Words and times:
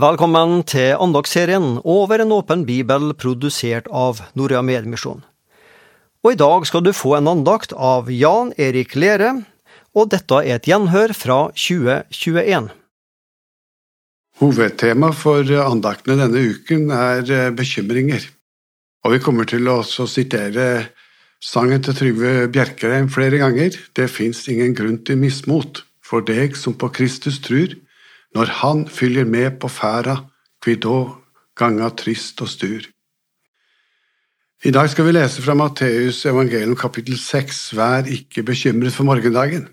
Velkommen 0.00 0.62
til 0.64 0.94
andagsserien 1.02 1.80
Over 1.84 2.22
en 2.22 2.30
åpen 2.32 2.62
bibel, 2.64 3.10
produsert 3.20 3.88
av 3.92 4.22
Norea 4.38 4.62
Medmisjon. 4.64 5.18
Og 6.24 6.30
i 6.32 6.38
dag 6.40 6.64
skal 6.68 6.84
du 6.86 6.92
få 6.96 7.16
en 7.18 7.28
andakt 7.28 7.74
av 7.74 8.08
Jan 8.08 8.54
Erik 8.56 8.94
Lere, 8.96 9.32
og 9.92 10.08
dette 10.14 10.38
er 10.38 10.56
et 10.56 10.68
gjenhør 10.70 11.12
fra 11.18 11.36
2021. 11.52 12.70
Hovedtema 14.40 15.10
for 15.12 15.52
andaktene 15.66 16.16
denne 16.22 16.46
uken 16.54 16.88
er 16.96 17.26
eh, 17.26 17.50
bekymringer. 17.52 18.24
Og 19.04 19.18
vi 19.18 19.20
kommer 19.26 19.50
til 19.52 19.68
å 19.68 19.82
sitere 19.84 20.70
sangen 21.44 21.84
til 21.84 21.98
Trygve 21.98 22.48
Bjerkreim 22.54 23.12
flere 23.12 23.42
ganger. 23.42 23.76
Det 23.92 24.08
fins 24.08 24.46
ingen 24.48 24.72
grunn 24.78 25.02
til 25.04 25.20
mismot 25.20 25.84
for 26.00 26.24
deg 26.24 26.56
som 26.56 26.78
på 26.78 26.88
Kristus 27.02 27.42
trur 27.44 27.76
når 28.36 28.52
han 28.60 28.86
fyller 28.88 29.26
med 29.26 29.58
på 29.62 29.70
ferda, 29.72 30.16
kvi 30.62 30.76
da 30.78 30.96
ganga 31.58 31.90
trist 31.96 32.40
og 32.44 32.50
stur. 32.50 32.86
I 34.60 34.72
dag 34.76 34.90
skal 34.92 35.06
vi 35.06 35.14
lese 35.16 35.40
fra 35.40 35.56
Matteus 35.56 36.20
evangelium 36.28 36.76
kapittel 36.76 37.16
6, 37.18 37.60
Vær 37.78 38.08
ikke 38.12 38.44
bekymret 38.44 38.92
for 38.92 39.08
morgendagen. 39.08 39.70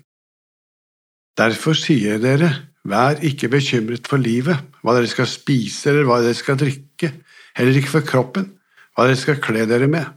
Derfor 1.38 1.76
sier 1.76 2.16
dere, 2.22 2.48
vær 2.88 3.20
ikke 3.22 3.50
bekymret 3.52 4.08
for 4.08 4.18
livet, 4.18 4.56
hva 4.82 4.96
dere 4.96 5.10
skal 5.10 5.28
spise 5.28 5.92
eller 5.92 6.08
hva 6.08 6.22
dere 6.24 6.38
skal 6.38 6.56
drikke, 6.58 7.12
heller 7.58 7.78
ikke 7.78 7.92
for 7.98 8.06
kroppen, 8.06 8.48
hva 8.96 9.06
dere 9.06 9.20
skal 9.20 9.42
kle 9.44 9.66
dere 9.68 9.90
med. 9.92 10.08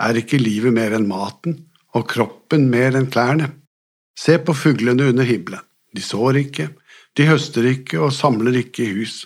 Er 0.00 0.20
ikke 0.20 0.38
livet 0.40 0.76
mer 0.76 0.94
enn 0.96 1.08
maten, 1.08 1.56
og 1.96 2.06
kroppen 2.12 2.68
mer 2.70 2.94
enn 2.96 3.08
klærne? 3.10 3.50
Se 4.20 4.36
på 4.38 4.54
fuglene 4.54 5.08
under 5.10 5.26
himmelen, 5.26 5.64
de 5.96 6.04
sår 6.04 6.42
ikke, 6.44 6.68
de 7.18 7.26
høster 7.26 7.66
ikke 7.66 7.98
og 8.04 8.14
samler 8.14 8.60
ikke 8.62 8.84
i 8.86 8.92
hus, 9.00 9.24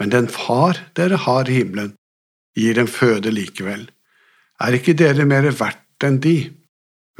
men 0.00 0.12
den 0.12 0.28
far 0.32 0.78
dere 0.96 1.20
har 1.26 1.50
i 1.50 1.60
himmelen, 1.60 1.92
gir 2.56 2.76
dem 2.76 2.88
føde 2.88 3.32
likevel. 3.32 3.86
Er 4.60 4.76
ikke 4.76 4.96
dere 4.96 5.26
mer 5.28 5.48
verdt 5.52 6.06
enn 6.06 6.20
de? 6.24 6.36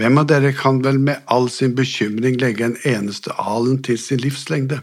Hvem 0.01 0.19
av 0.23 0.29
dere 0.31 0.55
kan 0.57 0.81
vel 0.85 0.99
med 1.05 1.21
all 1.31 1.51
sin 1.53 1.77
bekymring 1.77 2.39
legge 2.41 2.65
en 2.65 2.79
eneste 2.89 3.35
alen 3.39 3.83
til 3.85 4.01
sin 4.01 4.23
livslengde? 4.23 4.81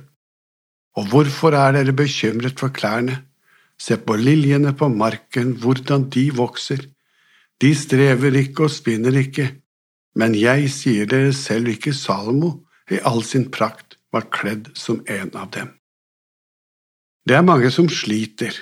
Og 0.97 1.09
hvorfor 1.09 1.57
er 1.57 1.73
dere 1.77 1.95
bekymret 1.95 2.61
for 2.61 2.73
klærne? 2.73 3.23
Se 3.79 3.95
på 3.97 4.17
liljene 4.19 4.73
på 4.75 4.89
marken, 4.91 5.53
hvordan 5.57 6.09
de 6.13 6.25
vokser. 6.35 6.81
De 7.63 7.71
strever 7.75 8.35
ikke 8.35 8.67
og 8.67 8.73
spinner 8.73 9.15
ikke, 9.15 9.47
men 10.19 10.35
jeg 10.35 10.67
sier 10.73 11.07
dere 11.09 11.31
selv 11.35 11.71
ikke 11.71 11.95
Salomo 11.95 12.59
i 12.91 12.99
all 13.07 13.23
sin 13.23 13.47
prakt 13.51 13.98
var 14.13 14.29
kledd 14.33 14.71
som 14.77 15.03
en 15.07 15.31
av 15.37 15.51
dem. 15.53 15.73
Det 17.27 17.37
er 17.37 17.45
mange 17.45 17.69
som 17.73 17.89
sliter, 17.91 18.55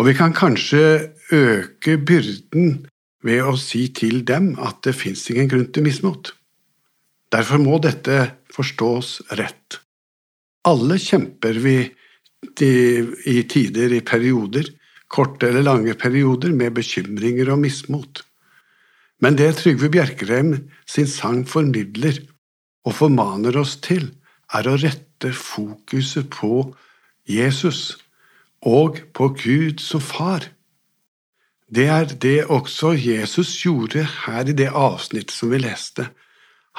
og 0.00 0.08
vi 0.08 0.16
kan 0.16 0.34
kanskje 0.36 1.12
øke 1.32 1.96
byrden 1.96 2.86
ved 3.24 3.44
å 3.44 3.56
si 3.60 3.86
til 3.96 4.22
dem 4.28 4.54
at 4.60 4.80
det 4.86 4.96
fins 4.96 5.26
ingen 5.30 5.48
grunn 5.50 5.68
til 5.72 5.84
mismot. 5.84 6.32
Derfor 7.30 7.60
må 7.62 7.78
dette 7.84 8.32
forstås 8.50 9.20
rett. 9.38 9.78
Alle 10.66 10.98
kjemper 11.00 11.60
vi 11.62 11.76
i 12.60 13.36
tider, 13.48 13.92
i 13.92 14.00
perioder, 14.00 14.66
korte 15.10 15.50
eller 15.50 15.64
lange 15.66 15.94
perioder, 15.98 16.52
med 16.56 16.74
bekymringer 16.76 17.52
og 17.52 17.60
mismot. 17.62 18.24
Men 19.20 19.36
det 19.36 19.52
Trygve 19.58 19.90
Bjerkreim 19.92 20.54
sin 20.88 21.08
sang 21.08 21.44
formidler 21.48 22.22
og 22.88 22.96
formaner 22.96 23.58
oss 23.60 23.76
til, 23.84 24.08
er 24.56 24.68
å 24.68 24.78
rette 24.80 25.32
fokuset 25.36 26.30
på 26.32 26.70
Jesus 27.28 27.98
og 28.66 28.98
på 29.14 29.30
Gud 29.38 29.82
som 29.82 30.02
far. 30.02 30.48
Det 31.70 31.86
er 31.86 32.08
det 32.22 32.48
også 32.50 32.96
Jesus 32.98 33.52
gjorde 33.62 34.02
her 34.26 34.48
i 34.48 34.56
det 34.56 34.72
avsnittet 34.74 35.34
som 35.34 35.52
vi 35.52 35.60
leste. 35.62 36.08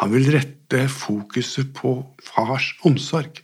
Han 0.03 0.11
vil 0.11 0.27
rette 0.33 0.87
fokuset 0.91 1.71
på 1.75 1.95
fars 2.25 2.73
omsorg. 2.87 3.39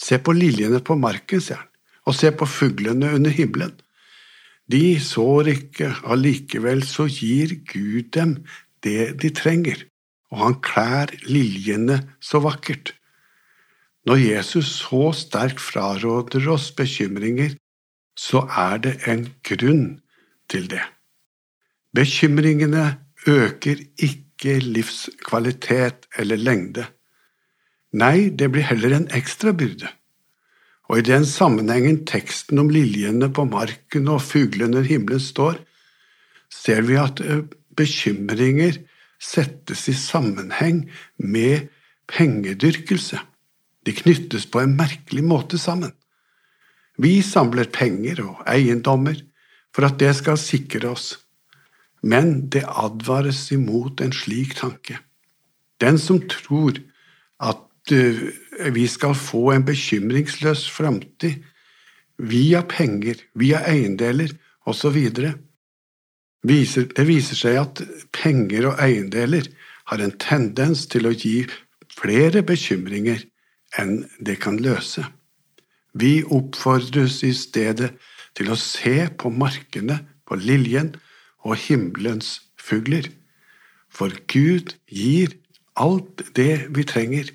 Se 0.00 0.18
på 0.20 0.34
liljene 0.36 0.80
på 0.84 0.96
marken, 0.96 1.40
sier 1.40 1.60
han, 1.60 1.70
og 2.08 2.16
se 2.16 2.30
på 2.32 2.48
fuglene 2.48 3.12
under 3.16 3.32
himmelen. 3.32 3.72
De 4.70 5.00
sår 5.02 5.50
ikke, 5.54 5.90
allikevel 6.12 6.84
så 6.86 7.08
gir 7.10 7.56
Gud 7.68 8.12
dem 8.16 8.36
det 8.84 9.16
de 9.20 9.32
trenger, 9.34 9.82
og 10.30 10.44
han 10.44 10.56
klær 10.64 11.12
liljene 11.26 11.98
så 12.22 12.40
vakkert. 12.44 12.94
Når 14.08 14.16
Jesus 14.16 14.70
så 14.80 15.10
sterkt 15.12 15.60
fraråder 15.60 16.48
oss 16.48 16.70
bekymringer, 16.72 17.56
så 18.16 18.46
er 18.48 18.80
det 18.84 18.94
en 19.08 19.26
grunn 19.44 20.00
til 20.50 20.68
det. 20.70 20.82
Bekymringene 21.96 22.98
øker 23.28 23.82
ikke 23.98 24.58
livskvalitet 24.64 26.06
eller 26.18 26.40
lengde. 26.40 26.86
Nei, 27.92 28.30
det 28.30 28.52
blir 28.52 28.68
heller 28.70 28.94
en 28.96 29.08
ekstra 29.14 29.52
byrde. 29.52 29.90
Og 30.90 30.98
i 30.98 31.06
den 31.06 31.26
sammenhengen 31.26 32.04
teksten 32.06 32.58
om 32.58 32.70
liljene 32.70 33.28
på 33.30 33.44
marken 33.46 34.08
og 34.10 34.22
fuglene 34.22 34.70
under 34.70 34.86
himmelen 34.86 35.22
står, 35.22 35.60
ser 36.50 36.82
vi 36.86 36.96
at 36.98 37.20
eh, 37.22 37.44
bekymringer 37.76 38.80
settes 39.22 39.86
i 39.90 39.94
sammenheng 39.94 40.86
med 41.18 41.68
pengedyrkelse. 42.10 43.20
De 43.86 43.94
knyttes 43.96 44.46
på 44.50 44.60
en 44.62 44.76
merkelig 44.76 45.24
måte 45.24 45.58
sammen. 45.58 45.92
Vi 47.00 47.20
samler 47.24 47.70
penger 47.72 48.20
og 48.26 48.42
eiendommer 48.50 49.16
for 49.74 49.88
at 49.88 49.98
det 50.02 50.12
skal 50.18 50.38
sikre 50.40 50.90
oss, 50.90 51.14
men 52.02 52.50
det 52.52 52.66
advares 52.68 53.46
imot 53.54 54.02
en 54.04 54.12
slik 54.12 54.56
tanke. 54.58 54.98
Den 55.80 55.96
som 56.00 56.20
tror 56.28 56.76
at 57.40 57.92
eh, 57.94 58.20
vi 58.74 58.84
skal 58.90 59.16
få 59.16 59.54
en 59.54 59.64
bekymringsløs 59.64 60.66
framtid 60.68 61.40
via 62.20 62.60
penger, 62.68 63.16
via 63.32 63.62
eiendeler 63.68 64.34
osv. 64.68 64.98
Det 65.16 67.06
viser 67.08 67.36
seg 67.38 67.60
at 67.62 67.82
penger 68.12 68.68
og 68.72 68.84
eiendeler 68.84 69.48
har 69.88 70.04
en 70.04 70.12
tendens 70.20 70.84
til 70.92 71.08
å 71.08 71.16
gi 71.16 71.46
flere 71.96 72.44
bekymringer 72.46 73.24
enn 73.78 74.04
det 74.18 74.38
kan 74.42 74.58
løse. 74.58 75.04
Vi 75.92 76.22
oppfordres 76.22 77.20
i 77.26 77.32
stedet 77.34 77.92
til 78.38 78.50
å 78.50 78.58
se 78.58 79.08
på 79.18 79.30
markene, 79.34 80.00
på 80.26 80.38
liljen 80.38 80.94
og 81.42 81.58
himmelens 81.58 82.38
fugler, 82.60 83.08
for 83.90 84.14
Gud 84.30 84.76
gir 84.86 85.34
alt 85.74 86.22
det 86.36 86.70
vi 86.70 86.84
trenger. 86.86 87.32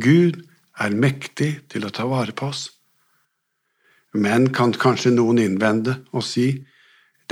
Gud 0.00 0.40
er 0.80 0.96
mektig 0.96 1.52
til 1.68 1.84
å 1.84 1.92
ta 1.92 2.06
vare 2.08 2.32
på 2.32 2.48
oss. 2.48 2.70
Men 4.16 4.48
kan 4.56 4.72
kanskje 4.72 5.12
noen 5.12 5.40
innvende 5.40 5.98
og 6.12 6.24
si 6.24 6.64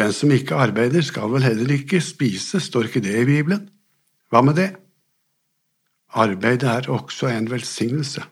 den 0.01 0.13
som 0.17 0.33
ikke 0.33 0.57
arbeider, 0.57 1.05
skal 1.05 1.33
vel 1.33 1.45
heller 1.45 1.73
ikke 1.75 2.01
spise, 2.05 2.61
står 2.61 2.89
ikke 2.89 3.03
det 3.05 3.17
i 3.21 3.29
Bibelen? 3.29 3.67
Hva 4.33 4.41
med 4.45 4.57
det? 4.61 4.71
Arbeidet 6.13 6.69
er 6.69 6.91
også 6.91 7.29
en 7.31 7.51
velsignelse. 7.51 8.23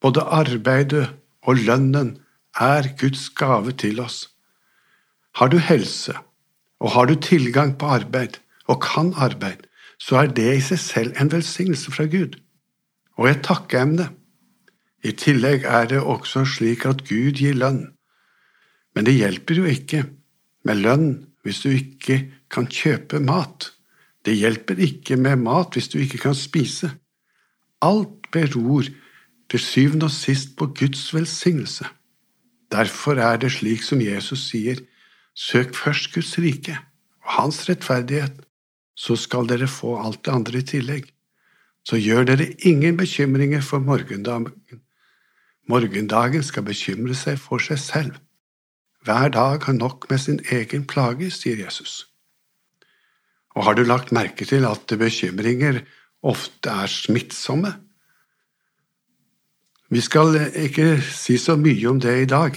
Både 0.00 0.20
arbeidet 0.20 1.14
og 1.42 1.56
lønnen 1.56 2.18
er 2.60 2.88
Guds 3.00 3.28
gave 3.30 3.72
til 3.72 4.00
oss. 4.00 4.30
Har 5.34 5.48
du 5.48 5.58
helse, 5.58 6.14
og 6.80 6.90
har 6.90 7.06
du 7.06 7.14
tilgang 7.14 7.78
på 7.78 7.86
arbeid, 7.86 8.40
og 8.66 8.82
kan 8.82 9.12
arbeid, 9.16 9.66
så 9.98 10.16
er 10.16 10.26
det 10.36 10.50
i 10.56 10.60
seg 10.64 10.80
selv 10.80 11.20
en 11.20 11.32
velsignelse 11.32 11.92
fra 11.92 12.06
Gud, 12.10 12.38
og 13.16 13.28
et 13.30 13.42
takkeemne. 13.44 14.08
I 15.04 15.12
tillegg 15.12 15.66
er 15.68 15.88
det 15.90 16.00
også 16.00 16.44
slik 16.48 16.86
at 16.88 17.04
Gud 17.08 17.36
gir 17.40 17.56
lønn. 17.60 17.92
Men 18.94 19.06
det 19.06 19.18
hjelper 19.18 19.58
jo 19.60 19.64
ikke 19.68 20.04
med 20.64 20.80
lønn 20.80 21.08
hvis 21.44 21.60
du 21.60 21.68
ikke 21.74 22.22
kan 22.50 22.66
kjøpe 22.70 23.20
mat. 23.20 23.74
Det 24.24 24.36
hjelper 24.36 24.80
ikke 24.80 25.16
med 25.20 25.42
mat 25.44 25.76
hvis 25.76 25.90
du 25.92 25.98
ikke 26.00 26.18
kan 26.18 26.34
spise. 26.34 26.90
Alt 27.84 28.30
beror 28.32 28.88
til 29.50 29.60
syvende 29.60 30.08
og 30.08 30.14
sist 30.14 30.56
på 30.56 30.66
Guds 30.66 31.14
velsignelse. 31.14 31.84
Derfor 32.72 33.20
er 33.20 33.36
det 33.36 33.52
slik 33.52 33.84
som 33.84 34.00
Jesus 34.00 34.48
sier, 34.50 34.80
søk 35.34 35.74
først 35.76 36.14
Guds 36.14 36.38
rike 36.38 36.78
og 37.24 37.30
Hans 37.36 37.68
rettferdighet, 37.68 38.40
så 38.96 39.16
skal 39.16 39.48
dere 39.50 39.68
få 39.68 39.96
alt 40.00 40.24
det 40.24 40.32
andre 40.32 40.58
i 40.58 40.66
tillegg. 40.68 41.06
Så 41.84 42.00
gjør 42.00 42.24
dere 42.24 42.52
ingen 42.64 42.96
bekymringer 42.96 43.60
for 43.60 43.78
morgendagen. 43.78 44.80
Morgendagen 45.68 46.42
skal 46.42 46.64
bekymre 46.64 47.14
seg 47.14 47.38
for 47.40 47.60
seg 47.60 47.78
selv. 47.78 48.16
Hver 49.04 49.28
dag 49.28 49.64
har 49.64 49.76
nok 49.76 50.06
med 50.10 50.18
sin 50.18 50.40
egen 50.52 50.86
plage, 50.88 51.30
sier 51.30 51.60
Jesus. 51.60 52.13
Og 53.54 53.66
har 53.66 53.76
du 53.78 53.84
lagt 53.86 54.12
merke 54.14 54.46
til 54.48 54.66
at 54.66 54.90
bekymringer 54.98 55.82
ofte 56.26 56.70
er 56.70 56.90
smittsomme? 56.90 57.74
Vi 59.94 60.00
skal 60.02 60.34
ikke 60.58 60.98
si 61.04 61.36
så 61.38 61.54
mye 61.60 61.86
om 61.90 62.00
det 62.02 62.14
i 62.22 62.30
dag, 62.30 62.56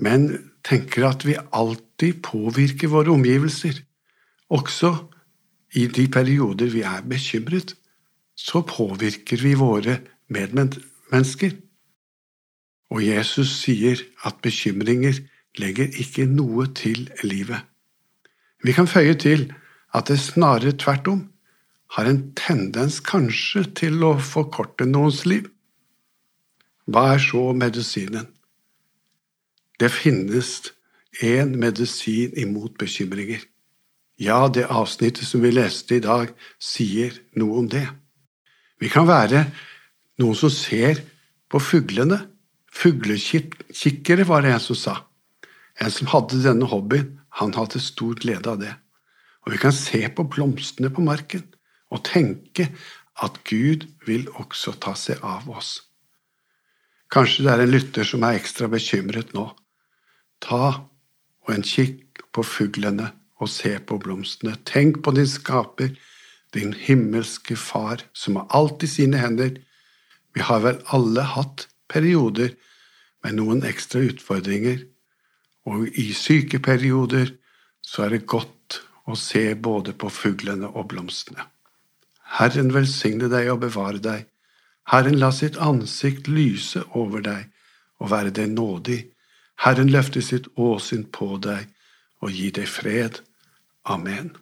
men 0.00 0.30
tenker 0.64 1.08
at 1.10 1.26
vi 1.26 1.36
alltid 1.36 2.22
påvirker 2.24 2.88
våre 2.88 3.12
omgivelser, 3.12 3.82
også 4.48 4.94
i 5.76 5.86
de 5.86 6.06
perioder 6.08 6.72
vi 6.72 6.82
er 6.86 7.04
bekymret, 7.06 7.74
så 8.34 8.62
påvirker 8.66 9.42
vi 9.42 9.52
våre 9.54 10.00
medmennesker. 10.32 11.52
Og 12.90 13.04
Jesus 13.04 13.52
sier 13.60 14.00
at 14.26 14.40
bekymringer 14.42 15.20
legger 15.60 15.92
ikke 16.00 16.26
noe 16.26 16.66
til 16.74 17.10
livet. 17.22 17.60
Vi 18.64 18.72
kan 18.72 18.88
føye 18.90 19.14
til 19.14 19.50
at 19.96 20.10
det 20.10 20.20
snarere 20.22 20.76
tvert 20.78 21.08
om 21.10 21.22
har 21.96 22.06
en 22.06 22.22
tendens 22.38 23.00
kanskje 23.02 23.64
til 23.80 24.04
å 24.06 24.14
forkorte 24.22 24.86
noens 24.86 25.24
liv. 25.26 25.48
Hva 26.90 27.14
er 27.14 27.22
så 27.22 27.50
medisinen? 27.54 28.28
Det 29.80 29.90
finnes 29.90 30.70
én 31.22 31.56
medisin 31.58 32.36
imot 32.38 32.78
bekymringer. 32.78 33.42
Ja, 34.20 34.48
det 34.52 34.68
avsnittet 34.68 35.24
som 35.26 35.42
vi 35.42 35.50
leste 35.54 35.96
i 35.96 36.04
dag, 36.04 36.34
sier 36.60 37.14
noe 37.40 37.62
om 37.62 37.70
det. 37.72 37.86
Vi 38.80 38.90
kan 38.92 39.08
være 39.08 39.46
noen 40.20 40.36
som 40.36 40.52
ser 40.52 41.00
på 41.50 41.60
fuglene. 41.60 42.20
Fuglekikkere, 42.70 44.26
var 44.28 44.44
det 44.44 44.52
en 44.54 44.62
som 44.62 44.78
sa. 44.78 44.94
En 45.80 45.90
som 45.90 46.10
hadde 46.12 46.42
denne 46.44 46.68
hobbyen, 46.68 47.16
han 47.40 47.54
hadde 47.56 47.80
stor 47.82 48.14
glede 48.20 48.52
av 48.52 48.60
det. 48.60 48.74
Og 49.46 49.54
vi 49.54 49.60
kan 49.60 49.74
se 49.74 50.02
på 50.14 50.26
blomstene 50.28 50.90
på 50.92 51.04
marken 51.04 51.46
og 51.90 52.04
tenke 52.06 52.68
at 53.20 53.40
Gud 53.48 53.86
vil 54.06 54.28
også 54.40 54.76
ta 54.80 54.94
seg 54.96 55.22
av 55.26 55.48
oss. 55.50 55.78
Kanskje 57.10 57.44
det 57.46 57.52
er 57.52 57.64
en 57.64 57.72
lytter 57.72 58.06
som 58.06 58.22
er 58.24 58.38
ekstra 58.38 58.68
bekymret 58.70 59.32
nå. 59.34 59.48
Ta 60.40 60.66
og 60.78 61.50
en 61.54 61.66
kikk 61.66 62.22
på 62.30 62.44
fuglene 62.46 63.10
og 63.40 63.50
se 63.50 63.72
på 63.82 63.98
blomstene. 63.98 64.54
Tenk 64.68 65.00
på 65.04 65.14
din 65.16 65.28
skaper, 65.28 65.90
din 66.54 66.72
himmelske 66.76 67.56
Far, 67.58 68.04
som 68.12 68.38
har 68.38 68.48
alt 68.54 68.84
i 68.86 68.90
sine 68.90 69.18
hender. 69.18 69.56
Vi 70.34 70.44
har 70.46 70.62
vel 70.62 70.78
alle 70.94 71.24
hatt 71.34 71.66
perioder 71.90 72.54
med 73.24 73.36
noen 73.40 73.64
ekstra 73.66 74.02
utfordringer, 74.06 74.84
og 75.68 75.88
i 75.98 76.10
sykeperioder 76.16 77.34
så 77.84 78.06
er 78.06 78.16
det 78.16 78.28
godt 78.30 78.54
å 79.06 79.16
se 79.16 79.54
både 79.54 79.92
på 79.92 80.10
fuglene 80.12 80.68
og 80.74 80.90
blomstene. 80.92 81.46
Herren 82.38 82.70
velsigne 82.74 83.30
deg 83.32 83.50
og 83.52 83.62
bevare 83.64 84.02
deg. 84.02 84.26
Herren 84.90 85.18
la 85.18 85.30
sitt 85.34 85.58
ansikt 85.58 86.28
lyse 86.28 86.82
over 86.98 87.24
deg 87.24 87.48
og 88.00 88.12
være 88.12 88.34
deg 88.34 88.52
nådig. 88.54 89.00
Herren 89.64 89.90
løfte 89.92 90.22
sitt 90.22 90.46
åsyn 90.56 91.04
på 91.12 91.36
deg 91.42 91.66
og 92.22 92.30
gi 92.32 92.50
deg 92.54 92.68
fred. 92.68 93.20
Amen. 93.84 94.32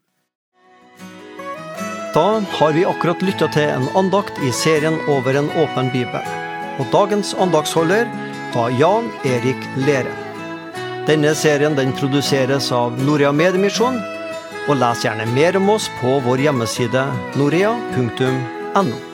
Da 2.14 2.40
har 2.40 2.72
vi 2.72 2.86
akkurat 2.88 3.22
lytta 3.22 3.48
til 3.54 3.68
en 3.70 3.88
andakt 3.98 4.38
i 4.42 4.52
serien 4.52 4.96
Over 5.08 5.36
en 5.38 5.50
åpen 5.60 5.90
bibel. 5.92 6.24
Og 6.78 6.86
dagens 6.92 7.34
andaktsholder 7.34 8.08
var 8.54 8.72
Jan 8.80 9.10
Erik 9.28 9.68
Lere. 9.76 10.14
Denne 11.08 11.34
serien 11.34 11.76
den 11.76 11.92
produseres 11.96 12.70
av 12.72 12.96
Norea 13.02 13.32
Mediemisjon. 13.32 14.00
Og 14.68 14.76
les 14.76 15.04
gjerne 15.04 15.24
mer 15.32 15.56
om 15.56 15.70
oss 15.72 15.88
på 16.00 16.18
vår 16.24 16.44
hjemmeside 16.44 17.06
norea.no. 17.40 19.07